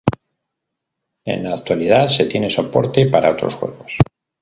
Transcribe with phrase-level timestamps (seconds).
[1.25, 3.99] En la actualidad se tiene soporte para otros juegos.